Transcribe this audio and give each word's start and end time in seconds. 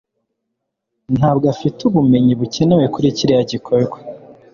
ntabwo 1.17 1.45
afite 1.53 1.79
ubumenyi 1.89 2.33
bukenewe 2.39 2.85
kuri 2.93 3.07
kiriya 3.17 3.43
gikorwa 3.51 3.97